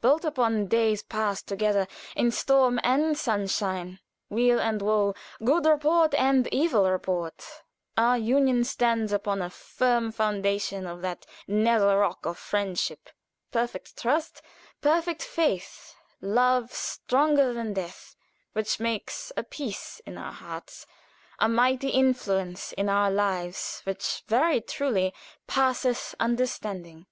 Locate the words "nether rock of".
11.48-12.38